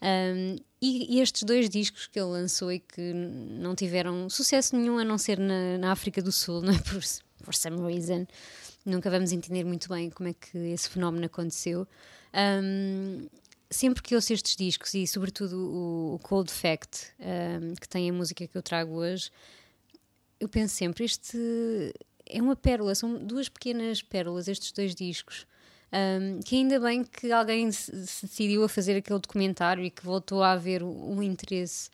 Um, 0.01 0.57
e, 0.81 1.15
e 1.15 1.21
estes 1.21 1.43
dois 1.43 1.69
discos 1.69 2.07
que 2.07 2.19
ele 2.19 2.29
lançou 2.29 2.71
e 2.71 2.79
que 2.79 3.13
não 3.13 3.73
tiveram 3.73 4.29
sucesso 4.29 4.75
nenhum 4.75 4.99
a 4.99 5.05
não 5.05 5.17
ser 5.17 5.39
na, 5.39 5.77
na 5.77 5.91
África 5.91 6.21
do 6.21 6.31
Sul, 6.31 6.61
não 6.61 6.73
é? 6.73 6.77
Por, 6.83 7.01
por 7.43 7.55
some 7.55 7.81
reason. 7.81 8.27
Nunca 8.85 9.09
vamos 9.09 9.31
entender 9.31 9.63
muito 9.63 9.89
bem 9.89 10.09
como 10.09 10.29
é 10.29 10.33
que 10.33 10.57
esse 10.57 10.89
fenómeno 10.89 11.25
aconteceu. 11.25 11.87
Um, 12.33 13.27
sempre 13.69 14.03
que 14.03 14.13
ouço 14.13 14.33
estes 14.33 14.55
discos 14.55 14.93
e, 14.93 15.07
sobretudo, 15.07 15.57
o, 15.57 16.15
o 16.15 16.19
Cold 16.19 16.51
Fact, 16.51 17.07
um, 17.19 17.73
que 17.75 17.87
tem 17.87 18.09
a 18.09 18.13
música 18.13 18.45
que 18.45 18.57
eu 18.57 18.61
trago 18.61 18.93
hoje, 18.93 19.31
eu 20.39 20.49
penso 20.49 20.75
sempre, 20.75 21.05
este 21.05 21.93
é 22.33 22.41
uma 22.41 22.55
pérola, 22.55 22.95
são 22.95 23.15
duas 23.15 23.47
pequenas 23.47 24.01
pérolas, 24.01 24.47
estes 24.47 24.71
dois 24.71 24.95
discos. 24.95 25.45
Um, 25.91 26.39
que 26.39 26.55
ainda 26.55 26.79
bem 26.79 27.03
que 27.03 27.31
alguém 27.31 27.71
se, 27.71 27.91
decidiu 27.91 28.63
a 28.63 28.69
fazer 28.69 28.97
aquele 28.97 29.19
documentário 29.19 29.83
e 29.83 29.91
que 29.91 30.03
voltou 30.03 30.41
a 30.41 30.53
haver 30.53 30.81
um 30.81 31.21
interesse 31.21 31.91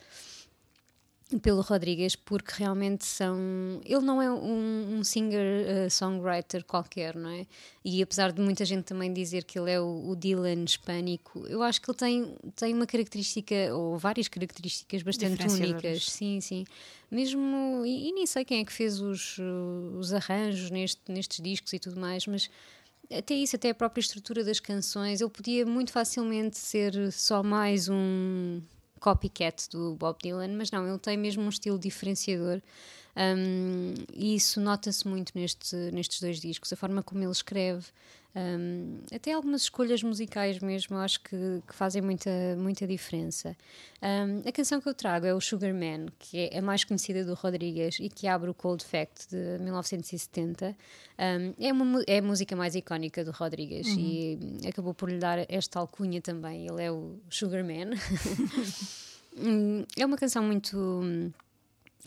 pelo 1.37 1.61
Rodrigues, 1.61 2.15
porque 2.15 2.51
realmente 2.57 3.05
são. 3.05 3.37
Ele 3.85 4.01
não 4.01 4.19
é 4.19 4.31
um, 4.31 4.97
um 4.97 5.03
singer-songwriter 5.03 6.65
qualquer, 6.65 7.15
não 7.15 7.29
é? 7.29 7.45
E 7.85 8.01
apesar 8.01 8.31
de 8.31 8.41
muita 8.41 8.65
gente 8.65 8.85
também 8.85 9.13
dizer 9.13 9.43
que 9.43 9.59
ele 9.59 9.71
é 9.71 9.79
o, 9.79 10.09
o 10.09 10.15
Dylan 10.15 10.63
hispânico, 10.63 11.45
eu 11.47 11.61
acho 11.61 11.79
que 11.81 11.91
ele 11.91 11.97
tem, 11.97 12.35
tem 12.55 12.73
uma 12.73 12.87
característica, 12.87 13.55
ou 13.75 13.97
várias 13.97 14.27
características 14.27 15.03
bastante 15.03 15.47
únicas. 15.47 16.05
Sim, 16.05 16.41
sim. 16.41 16.65
Mesmo. 17.11 17.83
E, 17.85 18.09
e 18.09 18.11
nem 18.11 18.25
sei 18.25 18.43
quem 18.43 18.61
é 18.61 18.65
que 18.65 18.73
fez 18.73 18.99
os, 18.99 19.37
os 19.97 20.11
arranjos 20.13 20.71
neste, 20.71 21.01
nestes 21.07 21.43
discos 21.43 21.73
e 21.73 21.79
tudo 21.79 21.99
mais, 21.99 22.25
mas 22.25 22.49
até 23.11 23.35
isso, 23.35 23.55
até 23.55 23.69
a 23.69 23.75
própria 23.75 24.01
estrutura 24.01 24.43
das 24.43 24.59
canções, 24.59 25.21
ele 25.21 25.29
podia 25.29 25.65
muito 25.65 25.91
facilmente 25.91 26.57
ser 26.57 27.11
só 27.11 27.43
mais 27.43 27.87
um 27.87 28.61
copycat 28.99 29.69
do 29.71 29.95
Bob 29.95 30.17
Dylan, 30.21 30.49
mas 30.49 30.71
não, 30.71 30.87
ele 30.87 30.99
tem 30.99 31.17
mesmo 31.17 31.43
um 31.43 31.49
estilo 31.49 31.79
diferenciador. 31.79 32.61
Um, 33.15 33.93
e 34.13 34.35
isso 34.35 34.61
nota-se 34.61 35.07
muito 35.07 35.31
neste, 35.35 35.75
nestes 35.91 36.21
dois 36.21 36.39
discos, 36.39 36.71
a 36.71 36.75
forma 36.75 37.03
como 37.03 37.21
ele 37.23 37.31
escreve, 37.31 37.85
um, 38.35 38.99
até 39.13 39.33
algumas 39.33 39.63
escolhas 39.63 40.03
musicais 40.03 40.59
mesmo, 40.59 40.97
acho 40.97 41.19
que, 41.21 41.63
que 41.67 41.73
fazem 41.73 42.01
muita, 42.01 42.29
muita 42.57 42.85
diferença. 42.85 43.57
Um, 44.01 44.47
a 44.47 44.51
canção 44.51 44.79
que 44.79 44.87
eu 44.87 44.93
trago 44.93 45.25
é 45.25 45.33
o 45.33 45.41
Sugar 45.41 45.73
Man, 45.73 46.05
que 46.19 46.49
é 46.51 46.59
a 46.59 46.61
mais 46.61 46.83
conhecida 46.83 47.25
do 47.25 47.33
Rodrigues 47.33 47.97
e 47.99 48.07
que 48.07 48.27
abre 48.27 48.49
o 48.49 48.53
Cold 48.53 48.83
Fact 48.85 49.29
de 49.29 49.57
1970. 49.63 50.75
Um, 51.17 51.53
é, 51.59 51.73
uma, 51.73 52.03
é 52.07 52.19
a 52.19 52.21
música 52.21 52.55
mais 52.55 52.75
icónica 52.75 53.25
do 53.25 53.31
Rodrigues 53.31 53.87
e 53.97 54.39
acabou 54.67 54.93
por 54.93 55.09
lhe 55.09 55.17
dar 55.17 55.45
esta 55.51 55.79
alcunha 55.79 56.21
também. 56.21 56.67
Ele 56.67 56.83
é 56.83 56.91
o 56.91 57.19
Sugar 57.29 57.63
Man. 57.63 57.95
Hum, 59.37 59.85
é 59.95 60.05
uma 60.05 60.17
canção 60.17 60.43
muito 60.43 61.31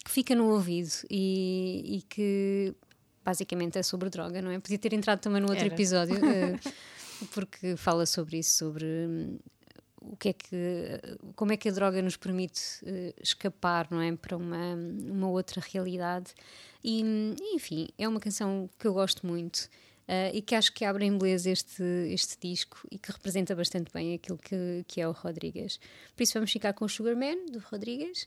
que 0.05 0.11
fica 0.11 0.35
no 0.35 0.49
ouvido 0.51 0.93
e, 1.11 1.99
e 1.99 2.03
que 2.03 2.75
basicamente 3.25 3.79
é 3.79 3.83
sobre 3.83 4.11
droga, 4.11 4.43
não 4.43 4.51
é? 4.51 4.59
Podia 4.59 4.79
ter 4.79 4.93
entrado 4.93 5.21
também 5.21 5.41
no 5.41 5.49
outro 5.49 5.65
Era. 5.65 5.75
episódio, 5.75 6.17
eh, 6.25 6.59
porque 7.33 7.77
fala 7.77 8.05
sobre 8.07 8.39
isso, 8.39 8.57
sobre 8.59 8.85
hum, 8.85 9.39
o 10.01 10.17
que 10.17 10.31
é 10.31 10.33
que, 10.33 11.01
como 11.37 11.53
é 11.53 11.57
que 11.57 11.69
a 11.69 11.73
droga 11.73 12.03
nos 12.03 12.17
permite 12.17 12.61
eh, 12.85 13.15
escapar, 13.23 13.87
não 13.91 14.01
é? 14.01 14.15
Para 14.17 14.37
uma, 14.37 14.75
uma 14.75 15.29
outra 15.29 15.61
realidade. 15.73 16.33
E, 16.83 17.03
enfim, 17.55 17.89
é 17.97 18.09
uma 18.09 18.19
canção 18.19 18.69
que 18.79 18.87
eu 18.87 18.93
gosto 18.95 19.27
muito. 19.27 19.69
eh, 20.09 20.33
e 20.35 20.43
que 20.43 20.55
acho 20.57 20.73
que 20.73 20.85
abre 20.85 21.05
em 21.07 21.17
beleza 21.17 21.49
este, 21.51 21.83
este 22.11 22.37
disco 22.41 22.87
e 22.91 22.99
que 22.99 23.13
representa 23.13 23.55
bastante 23.55 23.93
bem 23.93 24.15
aquilo 24.15 24.37
que, 24.37 24.85
que 24.89 25.01
é 25.01 25.07
o 25.07 25.13
Rodrigues. 25.13 25.79
Por 26.17 26.25
isso 26.25 26.35
vamos 26.35 26.51
ficar 26.51 26.73
com 26.73 26.85
o 26.85 26.89
Sugar 26.89 27.15
Man, 27.17 27.47
do 27.53 27.61
Rodrigues, 27.61 28.27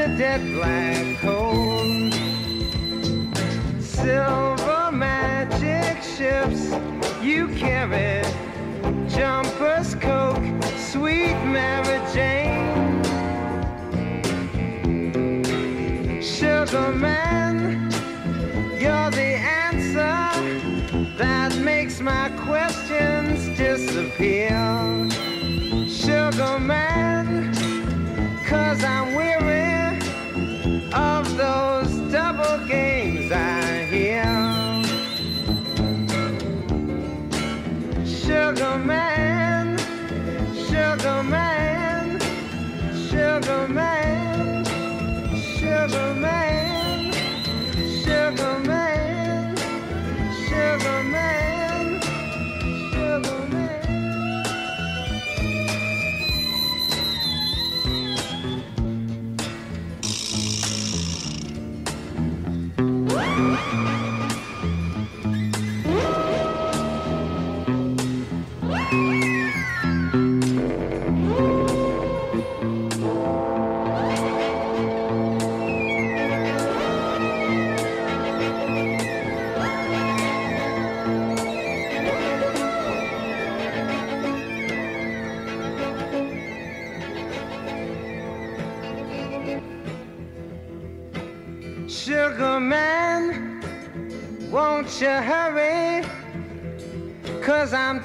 to 0.00 0.16
dead 0.16 0.40
black 0.54 1.16
hole. 1.16 2.10
Silver 3.80 4.90
magic 4.90 6.02
ships 6.02 6.72
you 7.20 7.48
carry, 7.48 8.22
jumpers, 9.10 9.94
coke, 9.96 10.42
sweet 10.78 11.36
Mary 11.44 12.00
Jane. 12.14 13.02
Sugar 16.22 16.92
man, 16.92 17.90
you're 18.80 19.10
the 19.10 19.32
answer 19.66 20.24
that 21.18 21.54
makes 21.58 22.00
my 22.00 22.30
questions 22.46 23.54
disappear. 23.58 24.56
Sugar 25.86 26.58
man, 26.58 27.52
cause 28.46 28.82
I'm 28.82 29.14
weary 29.14 29.49
double 32.10 32.66
games 32.66 33.30
I 33.30 33.84
hear. 33.84 34.24
Sugar 38.04 38.78
man, 38.78 39.78
sugar 40.66 41.22
man, 41.22 42.20
sugar 43.08 43.68
man, 43.68 44.64
sugar 45.56 46.14
man, 46.14 47.12
sugar 48.02 48.58
man, 48.66 49.56
sugar 50.44 51.02
man, 51.04 51.49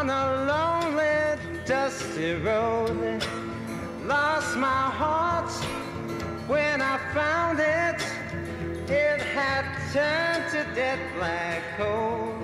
on 0.00 0.08
a 0.08 0.44
lonely, 0.46 1.62
dusty 1.66 2.32
road. 2.32 3.22
Lost 4.06 4.56
my 4.56 4.84
heart 5.00 5.52
when 6.48 6.80
I 6.80 6.96
found 7.12 7.58
it. 7.60 8.00
It 8.90 9.20
had 9.20 9.64
turned 9.92 10.50
to 10.52 10.74
dead 10.74 10.98
black 11.16 11.62
coal. 11.76 12.39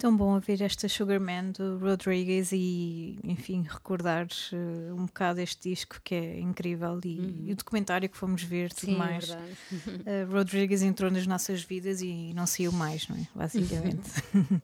Tão 0.00 0.16
bom 0.16 0.32
ouvir 0.32 0.62
esta 0.62 0.88
Sugarman 0.88 1.52
do 1.52 1.76
Rodriguez 1.76 2.52
e, 2.52 3.18
enfim, 3.22 3.66
recordar 3.68 4.26
eh, 4.50 4.92
um 4.94 5.04
bocado 5.04 5.42
este 5.42 5.68
disco 5.68 6.00
que 6.02 6.14
é 6.14 6.40
incrível 6.40 6.98
e, 7.04 7.48
e 7.48 7.52
o 7.52 7.54
documentário 7.54 8.08
que 8.08 8.16
fomos 8.16 8.42
ver, 8.42 8.72
tudo 8.72 8.86
Sim, 8.86 8.94
é 8.94 8.98
mais. 8.98 9.28
verdade. 9.28 9.52
Eh, 10.06 10.24
Rodriguez 10.24 10.80
entrou 10.80 11.10
nas 11.10 11.26
nossas 11.26 11.62
vidas 11.62 12.00
e 12.00 12.32
não 12.32 12.46
saiu 12.46 12.72
mais, 12.72 13.06
não 13.08 13.16
é? 13.16 13.28
Basicamente. 13.34 14.10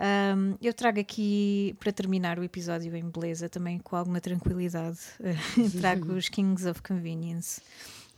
Um, 0.00 0.56
eu 0.62 0.72
trago 0.72 0.98
aqui, 0.98 1.76
para 1.78 1.92
terminar 1.92 2.38
o 2.38 2.42
episódio 2.42 2.96
em 2.96 3.06
beleza, 3.10 3.50
também 3.50 3.78
com 3.78 3.94
alguma 3.94 4.18
tranquilidade, 4.18 4.98
eh, 5.22 5.34
trago 5.78 6.14
os 6.14 6.26
Kings 6.30 6.66
of 6.66 6.80
Convenience. 6.80 7.60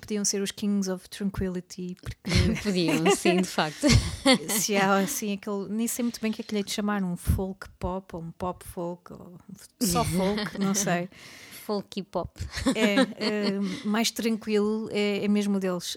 Podiam 0.02 0.24
ser 0.24 0.42
os 0.42 0.50
Kings 0.50 0.90
of 0.90 1.08
Tranquility, 1.08 1.96
porque 2.02 2.18
Podiam, 2.64 3.08
sim, 3.14 3.36
de 3.36 3.46
facto. 3.46 3.86
se 4.50 4.76
há 4.76 4.96
assim 4.96 5.32
aquele. 5.32 5.68
Nem 5.68 5.86
sei 5.86 6.02
muito 6.02 6.20
bem 6.20 6.32
o 6.32 6.34
que 6.34 6.42
é 6.42 6.44
que 6.44 6.52
lhe 6.52 6.58
hei 6.58 6.64
de 6.64 6.72
chamar, 6.72 7.04
um 7.04 7.16
folk 7.16 7.68
pop 7.78 8.16
ou 8.16 8.20
um 8.20 8.32
pop 8.32 8.66
folk 8.66 9.12
ou 9.12 9.38
só 9.80 10.02
folk, 10.04 10.58
não 10.58 10.74
sei. 10.74 11.08
Folk 11.64 12.00
e 12.00 12.02
pop. 12.02 12.40
É, 12.74 12.96
é, 13.26 13.60
mais 13.84 14.10
tranquilo 14.10 14.88
é, 14.90 15.24
é 15.24 15.28
mesmo 15.28 15.60
deles. 15.60 15.96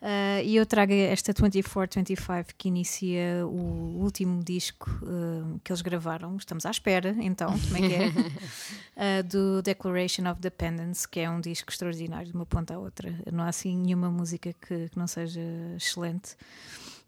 Ah, 0.00 0.40
e 0.42 0.56
eu 0.56 0.64
trago 0.64 0.92
esta 0.92 1.34
24-25 1.34 2.46
que 2.56 2.68
inicia 2.68 3.44
o 3.46 4.00
último 4.00 4.42
disco 4.42 4.88
ah, 5.02 5.58
que 5.62 5.72
eles 5.72 5.82
gravaram. 5.82 6.36
Estamos 6.36 6.64
à 6.64 6.70
espera, 6.70 7.16
então, 7.18 7.48
como 7.58 7.76
é 7.76 7.88
que 7.88 7.94
é? 7.94 8.08
Ah, 9.00 9.22
do 9.22 9.62
Declaration 9.62 10.28
of 10.28 10.40
Dependence, 10.40 11.06
que 11.06 11.20
é 11.20 11.30
um 11.30 11.40
disco 11.40 11.70
extraordinário 11.70 12.26
de 12.26 12.34
uma 12.34 12.44
ponta 12.44 12.74
à 12.74 12.78
outra. 12.78 13.14
Não 13.32 13.44
há 13.44 13.48
assim 13.48 13.76
nenhuma 13.76 14.10
música 14.10 14.52
que, 14.52 14.88
que 14.88 14.98
não 14.98 15.06
seja 15.06 15.40
excelente. 15.76 16.36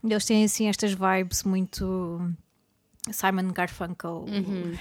Eles 0.05 0.25
têm 0.25 0.45
assim 0.45 0.69
estas 0.69 0.93
vibes 0.93 1.43
muito 1.43 2.33
Simon 3.11 3.49
Garfunkel, 3.53 4.25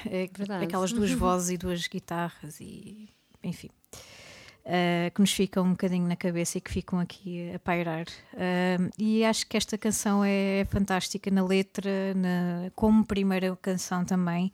é, 0.05 0.29
verdade. 0.31 0.65
aquelas 0.65 0.93
duas 0.93 1.11
vozes 1.11 1.49
e 1.49 1.57
duas 1.57 1.87
guitarras 1.87 2.59
e 2.59 3.09
enfim. 3.43 3.69
Uh, 4.69 5.09
que 5.09 5.19
nos 5.19 5.33
ficam 5.33 5.65
um 5.65 5.71
bocadinho 5.71 6.07
na 6.07 6.15
cabeça 6.15 6.59
e 6.59 6.61
que 6.61 6.71
ficam 6.71 6.99
aqui 6.99 7.51
a 7.55 7.57
pairar. 7.57 8.05
Uh, 8.35 8.91
e 8.99 9.25
acho 9.25 9.47
que 9.47 9.57
esta 9.57 9.79
canção 9.79 10.23
é 10.23 10.63
fantástica 10.69 11.31
na 11.31 11.43
letra, 11.43 12.13
na, 12.13 12.69
como 12.75 13.03
primeira 13.03 13.57
canção 13.59 14.05
também, 14.05 14.53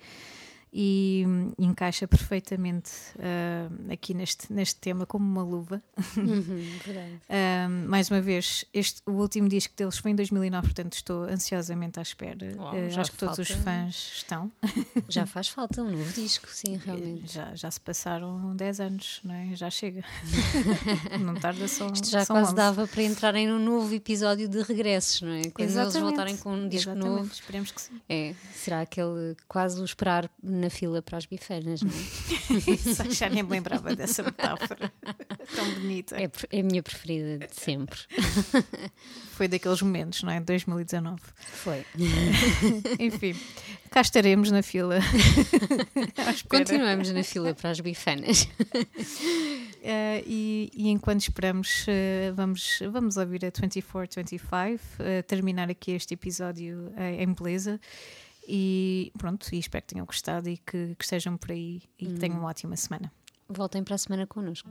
e 0.78 1.24
encaixa 1.58 2.06
perfeitamente 2.06 2.92
uh, 3.16 3.94
aqui 3.94 4.14
neste, 4.14 4.52
neste 4.52 4.76
tema 4.76 5.06
como 5.06 5.26
uma 5.26 5.42
luva. 5.42 5.82
Uhum. 6.18 6.66
Um, 7.30 7.88
mais 7.88 8.10
uma 8.10 8.20
vez, 8.20 8.66
este, 8.74 9.02
o 9.06 9.12
último 9.14 9.48
disco 9.48 9.74
deles 9.76 9.98
foi 9.98 10.12
em 10.12 10.16
2009, 10.16 10.68
portanto 10.68 10.94
estou 10.94 11.24
ansiosamente 11.24 12.00
à 12.00 12.02
espera. 12.02 12.54
Uau, 12.58 12.76
Uh, 12.76 12.90
já 12.90 13.02
acho 13.02 13.12
que 13.12 13.18
todos 13.18 13.38
os 13.40 13.50
fãs 13.50 14.12
estão. 14.18 14.52
Já 15.08 15.26
faz 15.28 15.48
falta 15.48 15.82
um 15.82 15.92
novo 15.92 16.12
disco, 16.14 16.48
sim, 16.50 16.78
realmente. 16.78 17.32
Já, 17.32 17.56
já 17.56 17.70
se 17.72 17.80
passaram 17.80 18.56
10 18.56 18.80
anos, 18.80 19.22
não 19.24 19.34
é? 19.34 19.56
Já 19.56 19.70
chega. 19.70 20.04
não 21.20 21.36
tarda 21.36 21.68
só. 21.68 21.88
Isto 21.88 22.10
já 22.10 22.26
quase 22.26 22.50
11. 22.50 22.56
dava 22.56 22.88
para 22.88 23.04
entrarem 23.04 23.48
num 23.48 23.60
novo 23.60 23.94
episódio 23.94 24.50
de 24.50 24.62
regressos, 24.62 25.22
não 25.22 25.32
é? 25.32 25.44
Quando 25.44 25.62
eles 25.62 25.72
Exatamente, 25.72 26.02
voltarem 26.02 26.38
com 26.38 26.54
um 26.54 26.68
disco 26.68 26.92
exatamente, 26.92 27.18
novo. 27.18 27.32
Esperemos 27.32 27.72
que 27.72 27.82
sim. 27.82 28.02
É, 28.10 28.34
será 28.54 28.82
aquele 28.82 29.36
quase 29.48 29.80
o 29.80 29.86
esperar 29.86 30.30
na 30.66 30.70
fila 30.70 31.02
para 31.02 31.18
as 31.18 31.26
bifeiras, 31.28 31.82
não 31.84 31.92
é? 31.92 33.12
já 33.14 33.30
nem 33.30 33.44
me 33.44 33.52
lembrava 33.52 33.96
dessa 33.96 34.24
metáfora. 34.24 34.92
Tão 35.56 35.74
bonita. 35.76 36.16
É, 36.16 36.30
é 36.52 36.60
a 36.60 36.64
minha 36.64 36.82
preferida 36.82 37.48
de 37.48 37.56
sempre. 37.56 38.00
Foi 39.34 39.48
daqueles 39.48 39.82
momentos, 39.82 40.24
não 40.24 40.32
é? 40.32 40.40
2019. 40.40 41.22
Foi. 41.38 41.86
Enfim, 43.00 43.36
cá 43.92 44.02
estaremos 44.02 44.50
na 44.50 44.64
fila. 44.64 45.00
Continuamos 46.50 47.12
na 47.12 47.24
fila 47.24 47.54
para 47.54 47.70
as 47.70 47.80
bifanas. 47.80 48.48
Eh, 49.88 50.24
e, 50.26 50.72
e 50.74 50.90
enquanto 50.90 51.22
esperamos, 51.22 51.86
eh, 51.88 52.32
vamos, 52.34 52.80
vamos 52.90 53.18
ouvir 53.18 53.46
a 53.46 53.52
24-25, 53.52 54.80
eh, 54.98 55.22
terminar 55.22 55.70
aqui 55.70 55.92
este 55.92 56.16
episódio 56.16 56.92
em 56.98 57.32
beleza. 57.32 57.80
E 58.48 59.12
pronto, 59.18 59.48
e 59.54 59.60
espero 59.60 59.84
que 59.84 59.94
tenham 59.94 60.06
gostado 60.06 60.48
e 60.50 60.58
que, 60.58 60.96
que 60.96 61.04
estejam 61.04 61.38
por 61.38 61.52
aí 61.52 61.82
e 62.00 62.06
que 62.06 62.14
tenham 62.20 62.40
uma 62.40 62.50
ótima 62.50 62.76
semana. 62.76 63.12
Voltem 63.50 63.84
para 63.84 63.96
a 63.96 63.98
semana 63.98 64.28
connosco. 64.28 64.70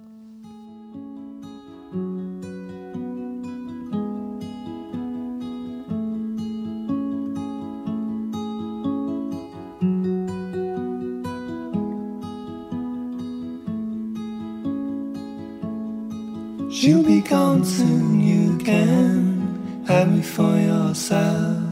She'll 16.70 17.02
be 17.02 17.22
gone 17.22 17.64
soon, 17.64 18.20
you 18.20 18.58
can 18.58 19.84
have 19.86 20.12
me 20.12 20.22
for 20.22 20.58
yourself. 20.58 21.63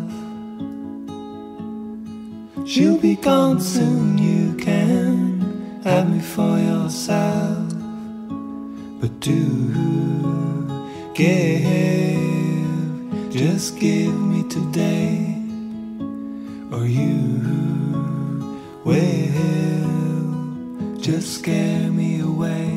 She'll 2.73 2.97
be 2.97 3.17
gone 3.17 3.61
soon, 3.61 4.17
you 4.17 4.55
can 4.55 5.83
have 5.85 6.09
me 6.09 6.21
for 6.21 6.59
yourself. 6.59 7.69
But 8.99 9.21
do 9.21 10.89
give, 11.15 13.31
just 13.31 13.79
give 13.79 14.19
me 14.19 14.49
today, 14.49 15.37
or 16.73 16.87
you 16.87 17.43
will 18.87 20.97
just 20.97 21.41
scare 21.41 21.91
me 21.91 22.21
away. 22.21 22.72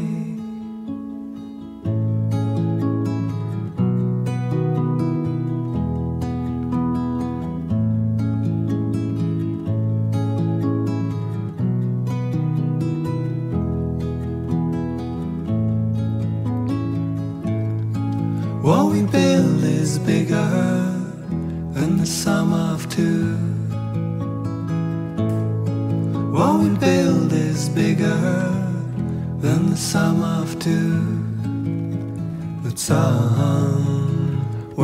Somewhere 32.86 34.76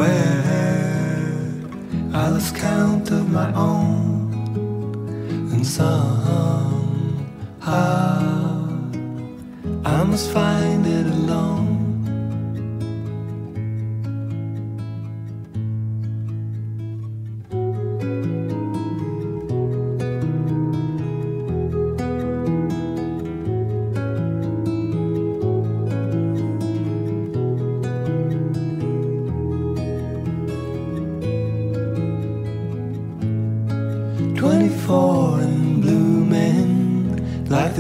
I 2.12 2.30
lost 2.30 2.56
count 2.56 3.12
of 3.12 3.30
my 3.30 3.54
own, 3.54 4.34
and 5.52 5.64
somehow 5.68 6.82
I 9.86 10.04
must 10.04 10.32
find 10.32 10.84
it 10.88 11.06
alone. 11.06 11.61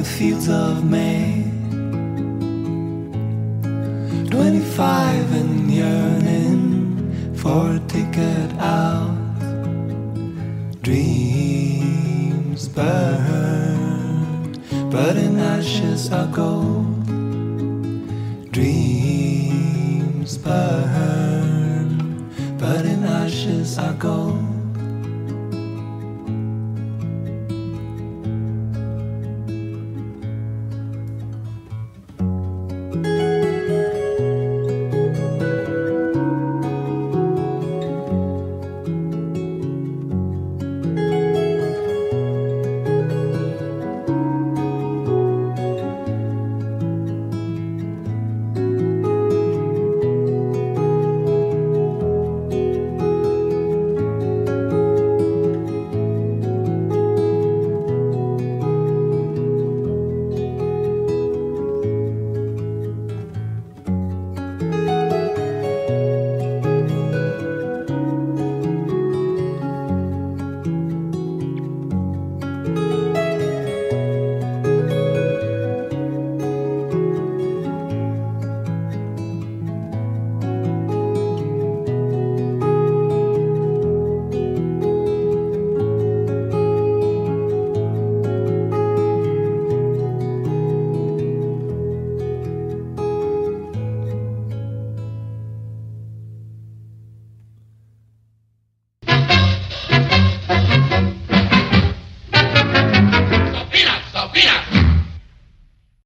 The 0.02 0.08
fields 0.08 0.50
of 0.50 0.84
May. 0.84 1.44
Twenty-five 4.32 5.32
and 5.40 5.72
yearning 5.72 7.36
for 7.36 7.76
a 7.76 7.80
ticket 7.88 8.52
out. 8.58 9.16
Dreams 10.82 12.68
burn, 12.68 14.60
but 14.90 15.18
in 15.18 15.38
ashes 15.38 16.12
are 16.12 16.32
gold. 16.42 17.06
Dreams 18.52 20.38
burn, 20.40 21.98
but 22.58 22.86
in 22.86 23.04
ashes 23.04 23.78
are 23.78 23.94
gold. 23.94 24.21